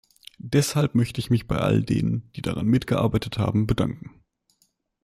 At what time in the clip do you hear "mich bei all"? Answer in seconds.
1.29-1.83